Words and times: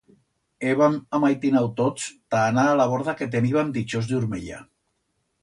Hébam 0.69 0.95
amaitinau 1.17 1.69
tots 1.81 2.07
ta 2.31 2.41
anar 2.55 2.65
a 2.71 2.79
la 2.81 2.89
borda 2.95 3.17
que 3.21 3.29
teníbam 3.37 3.71
dichós 3.77 4.11
de 4.15 4.19
Urmella. 4.23 4.65